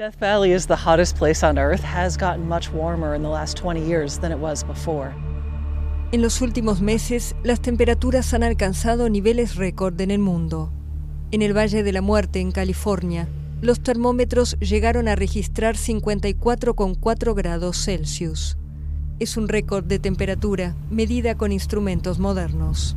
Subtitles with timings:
[0.00, 3.58] Death Valley is the hottest place on Earth, has gotten much warmer in the last
[3.58, 5.14] 20 years than it was before.
[6.10, 10.72] En los últimos meses, las temperaturas han alcanzado niveles récord en el mundo.
[11.32, 13.28] En el Valle de la Muerte, en California,
[13.60, 18.56] los termómetros llegaron a registrar 54,4 grados Celsius.
[19.18, 22.96] Es un récord de temperatura medida con instrumentos modernos.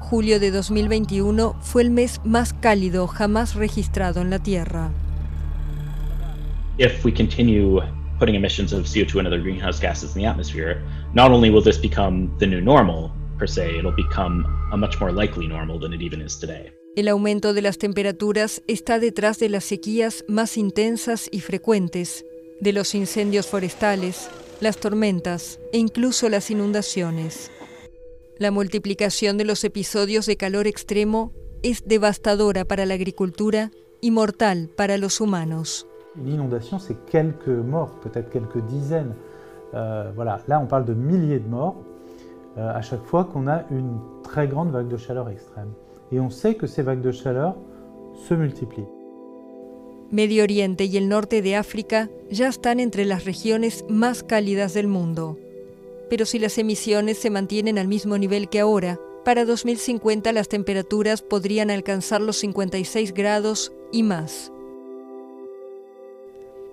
[0.00, 4.90] Julio de 2021 fue el mes más cálido jamás registrado en la Tierra.
[6.76, 7.80] If we continue
[8.18, 10.82] putting emissions of CO2 and other greenhouse gases in the atmosphere,
[11.14, 15.10] not only will this become the new normal per se, it'll become a much more
[15.10, 16.70] likely normal than it even is today.
[16.96, 22.26] El aumento de las temperaturas está detrás de las sequías más intensas y frecuentes,
[22.60, 24.28] de los incendios forestales,
[24.60, 27.50] las tormentas e incluso las inundaciones.
[28.38, 34.68] La multiplicación de los episodios de calor extremo es devastadora para la agricultura y mortal
[34.76, 35.86] para los humanos.
[36.16, 39.14] Une inondation, c'est quelques morts, peut-être quelques dizaines.
[39.74, 41.76] Euh, voilà, là on parle de milliers de morts
[42.56, 45.72] euh, à chaque fois qu'on a une très grande vague de chaleur extrême.
[46.12, 47.56] Et on sait que ces vagues de chaleur
[48.28, 48.86] se multiplient.
[50.14, 54.86] Medio Oriente y el norte de África ya están entre las regiones más cálidas del
[54.86, 55.40] mundo.
[56.08, 61.20] Pero si las emisiones se mantienen al mismo nivel que ahora, para 2050 las temperaturas
[61.20, 64.52] podrían alcanzar los 56 grados y más.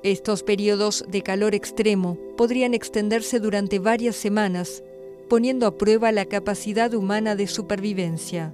[0.04, 4.84] Estos periodos de calor extremo podrían extenderse durante varias semanas,
[5.28, 8.54] poniendo a prueba la capacidad humana de supervivencia.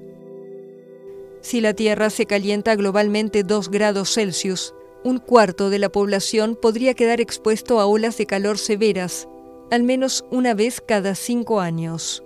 [1.41, 4.73] Si la Tierra se calienta globalmente 2 grados Celsius,
[5.06, 9.28] un cuarto de la población podría quedar expuesto a olas de calor severas,
[9.70, 12.22] al menos una vez cada cinco años.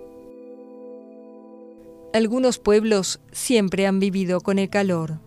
[2.13, 5.19] Algunos pueblos siempre han vivido con el calor.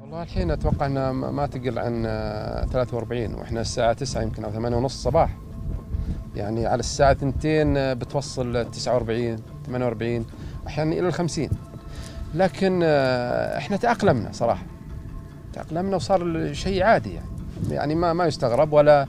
[0.00, 4.50] والله الحين اتوقع انها ما ما تقل عن آه، 43 واحنا الساعه 9 يمكن او
[4.50, 5.36] 8 ونص صباح
[6.36, 9.36] يعني على الساعه 2 آه، بتوصل 49
[9.66, 10.26] 48
[10.66, 11.48] احيانا الى ال 50
[12.34, 14.66] لكن آه، احنا تاقلمنا صراحه
[15.53, 17.27] تاقلمنا وصار شيء عادي يعني.
[17.69, 19.07] يعني ما ما يستغرب ولا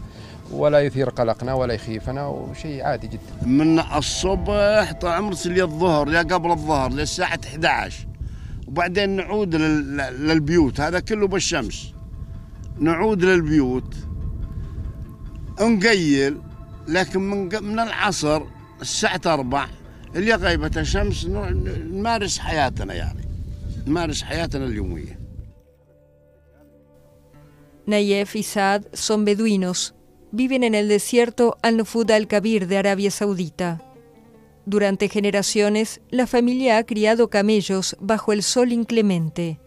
[0.53, 3.47] ولا يثير قلقنا ولا يخيفنا وشيء عادي جدا.
[3.47, 8.06] من الصبح طال عمرك للظهر يا قبل الظهر للساعة 11
[8.69, 11.92] وبعدين نعود لل- للبيوت هذا كله بالشمس.
[12.78, 13.94] نعود للبيوت.
[15.60, 16.38] نقيل
[16.88, 18.42] لكن من من العصر
[18.82, 19.69] الساعة 4
[20.16, 23.24] اللي غيبة الشمس نمارس حياتنا يعني.
[23.86, 25.19] نمارس حياتنا اليومية.
[27.87, 29.94] Nayef y Saad son beduinos.
[30.31, 33.82] Viven en el desierto Al-Nufud al-Kabir de Arabia Saudita.
[34.65, 39.59] Durante generaciones, la familia ha criado camellos bajo el sol inclemente.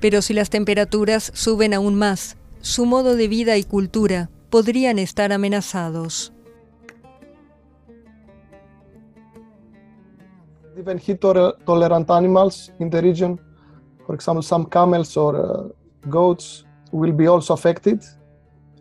[0.00, 5.32] Pero si las temperaturas suben aún más, su modo de vida y cultura podrían estar
[5.32, 6.32] amenazados.
[11.66, 13.38] tolerant animals in the region.
[14.12, 15.68] For example, some camels or uh,
[16.10, 18.04] goats will be also affected.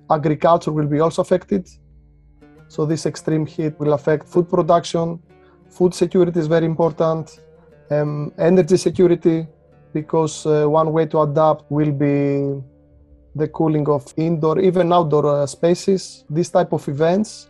[0.09, 1.69] Agriculture will be also affected.
[2.67, 5.21] So this extreme heat will affect food production.
[5.69, 7.39] Food security is very important.
[7.89, 9.47] Um, energy security,
[9.93, 12.61] because uh, one way to adapt will be
[13.33, 16.25] the cooling of indoor, even outdoor uh, spaces.
[16.29, 17.47] These type of events,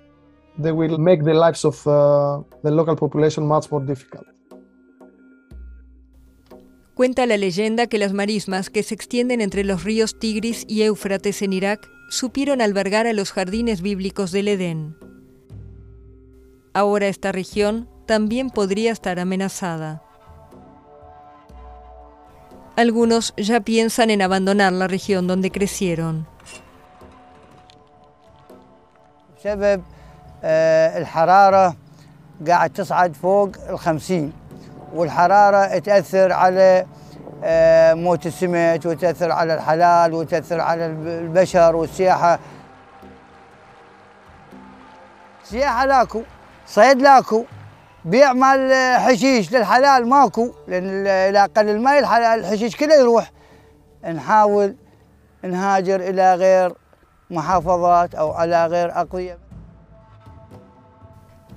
[0.56, 4.28] they will make the lives of uh, the local population much more difficult.
[7.02, 11.42] Cuenta la leyenda que las marismas que se extienden entre los ríos Tigris y Éufrates
[11.42, 14.96] en Irak supieron albergar a los jardines bíblicos del Edén.
[16.76, 20.04] Ahora esta región también podría estar amenazada.
[22.76, 26.28] Algunos ya piensan en abandonar la región donde crecieron.
[34.94, 36.86] والحرارة تأثر على
[37.44, 42.40] آه، موت السمك وتأثر على الحلال وتأثر على الب- البشر والسياحة.
[45.44, 46.22] سياحة لاكو
[46.68, 47.44] صيد لاكو
[48.06, 53.32] بيع مال حشيش للحلال ماكو لأن اذا قل الماء الحلال الحشيش كله يروح.
[54.14, 54.76] نحاول
[55.44, 56.74] نهاجر إلى غير
[57.30, 59.38] محافظات أو على غير اقضيه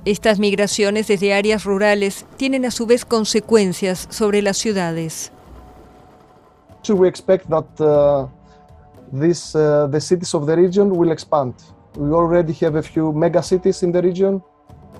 [0.07, 5.33] Estas migraciones desde áreas rurales tienen a su vez consecuencias sobre las ciudades.
[6.87, 8.29] We expect that uh,
[9.11, 11.55] this, uh, the cities of the region will expand.
[11.97, 14.43] We already have a few mega cities in the region,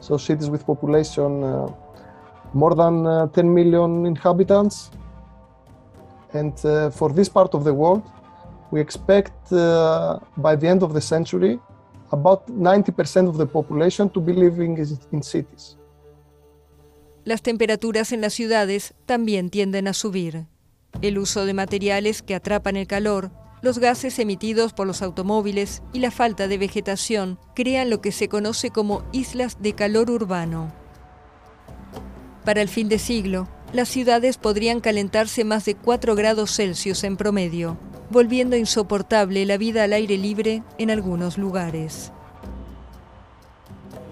[0.01, 1.67] so cities with population uh,
[2.55, 4.91] more than uh, 10 million inhabitants.
[6.33, 8.03] And uh, for this part of the world,
[8.71, 11.61] we expect uh, by the end of the century
[12.15, 14.79] about 90% of the population to be living
[15.13, 15.77] in cities.
[17.25, 20.47] Las temperaturas en las ciudades también tienden a subir.
[21.03, 23.31] El uso de materiales que atrapan el calor,
[23.63, 28.29] los gases emitidos por los automóviles y la falta de vegetación crean lo que se
[28.29, 30.71] conoce como islas de calor urbano.
[32.45, 37.17] Para el fin de siglo, las ciudades podrían calentarse más de 4 grados Celsius en
[37.17, 37.79] promedio,
[38.11, 42.13] volviendo insoportable la vida al aire libre en algunos lugares.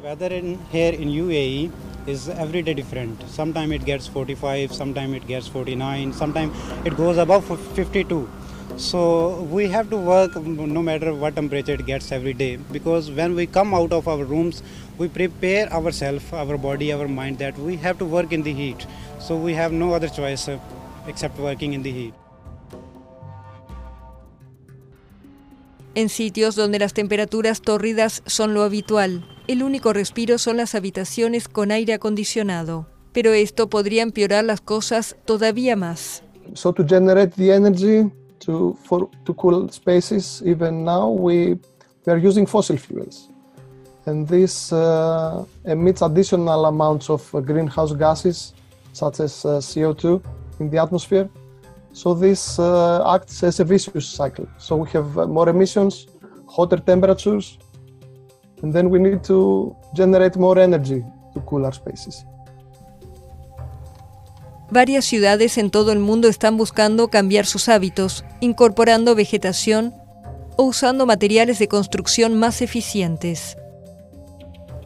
[0.03, 1.71] Weather in, here in UAE
[2.07, 3.23] is every day different.
[3.29, 6.53] Sometimes it gets 45, sometimes it gets 49, sometimes
[6.85, 7.45] it goes above
[7.77, 8.29] 52.
[8.77, 13.35] So we have to work no matter what temperature it gets every day because when
[13.35, 14.63] we come out of our rooms,
[14.99, 18.87] we prepare ourselves, our body, our mind that we have to work in the heat.
[19.21, 20.59] So we have no other choice uh,
[21.07, 22.15] except working in the heat.
[25.95, 31.49] En sitios donde las temperaturas tórridas son lo habitual, el único respiro son las habitaciones
[31.49, 32.87] con aire acondicionado.
[33.13, 36.23] Pero esto podría empeorar las cosas todavía más.
[36.55, 38.11] So to generate the energy
[38.41, 41.59] to, for, to cool spaces, even now we,
[42.07, 43.29] we are using fossil fuels.
[44.07, 48.55] And this uh, emits additional amounts of uh, greenhouse gases,
[48.95, 50.23] such as uh, CO2,
[50.59, 51.29] in the atmosphere.
[51.93, 54.47] So this uh, acts as a vicious cycle.
[54.59, 56.07] So we have uh, more emissions,
[56.49, 57.59] hotter temperatures,
[58.63, 61.05] and then we need to generate more energy
[61.35, 62.25] to cool our spaces.
[64.71, 69.93] Varias ciudades en todo el mundo están buscando cambiar sus hábitos, incorporando vegetación
[70.57, 73.59] o usando materiales de construcción más eficientes.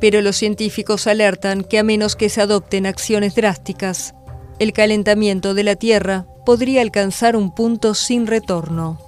[0.00, 4.15] Pero los científicos alertan que a menos que se adopten acciones drásticas,
[4.58, 8.98] el calentamiento de la Tierra podría alcanzar un punto sin retorno.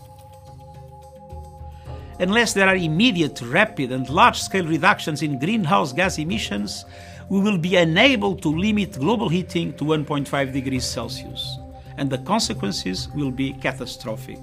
[2.20, 6.84] Unless there are immediate, rapid, and large scale reductions in greenhouse gas emissions,
[7.30, 11.58] we will be unable to limit global heating to 1.5 degrees Celsius,
[11.96, 14.40] and the consequences will be catastrophic.